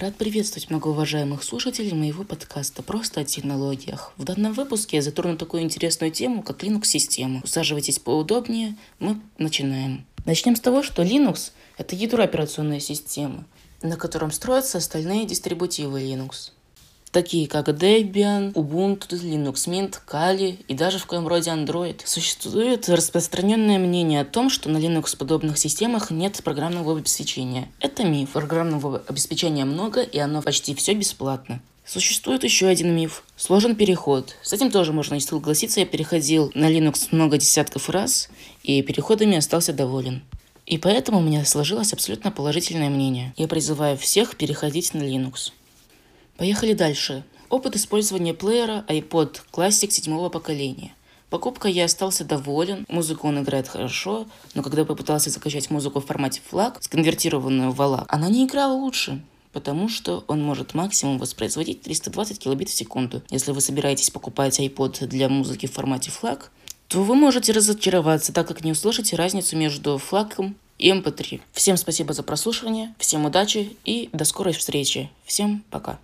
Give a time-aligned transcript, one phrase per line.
[0.00, 4.12] Рад приветствовать многоуважаемых слушателей моего подкаста «Просто о технологиях».
[4.16, 7.40] В данном выпуске я затрону такую интересную тему, как Linux-система.
[7.44, 10.04] Усаживайтесь поудобнее, мы начинаем.
[10.24, 13.44] Начнем с того, что Linux— это ядро операционной системы,
[13.82, 16.50] на котором строятся остальные дистрибутивы Linux
[17.14, 22.02] такие как Debian, Ubuntu, Linux Mint, Kali и даже в коем роде Android.
[22.04, 27.70] Существует распространенное мнение о том, что на Linux подобных системах нет программного обеспечения.
[27.80, 28.30] Это миф.
[28.30, 31.62] Программного обеспечения много, и оно почти все бесплатно.
[31.86, 33.24] Существует еще один миф.
[33.36, 34.36] Сложен переход.
[34.42, 35.80] С этим тоже можно не согласиться.
[35.80, 38.28] Я переходил на Linux много десятков раз,
[38.62, 40.22] и переходами остался доволен.
[40.66, 43.34] И поэтому у меня сложилось абсолютно положительное мнение.
[43.36, 45.52] Я призываю всех переходить на Linux.
[46.36, 47.24] Поехали дальше.
[47.48, 50.94] Опыт использования плеера iPod Classic седьмого поколения.
[51.30, 56.40] Покупка я остался доволен, музыку он играет хорошо, но когда попытался закачать музыку в формате
[56.50, 59.22] FLAC, сконвертированную в ALAC, она не играла лучше
[59.54, 63.22] потому что он может максимум воспроизводить 320 килобит в секунду.
[63.30, 66.48] Если вы собираетесь покупать iPod для музыки в формате FLAC,
[66.88, 71.40] то вы можете разочароваться, так как не услышите разницу между флагом и MP3.
[71.52, 75.08] Всем спасибо за прослушивание, всем удачи и до скорой встречи.
[75.24, 75.98] Всем пока.